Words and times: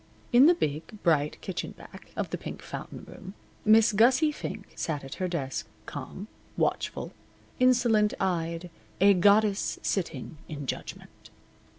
In 0.33 0.47
the 0.47 0.55
big, 0.55 1.03
bright 1.03 1.39
kitchen 1.41 1.73
back, 1.73 2.09
of 2.15 2.31
the 2.31 2.37
Pink 2.39 2.63
Fountain 2.63 3.05
room 3.07 3.35
Miss 3.63 3.91
Gussie 3.93 4.31
Fink 4.31 4.65
sat 4.75 5.03
at 5.03 5.13
her 5.21 5.27
desk, 5.27 5.67
calm, 5.85 6.27
watchful, 6.57 7.13
insolent 7.59 8.15
eyed, 8.19 8.71
a 8.99 9.13
goddess 9.13 9.77
sitting 9.83 10.39
in 10.47 10.65
judgment. 10.65 11.29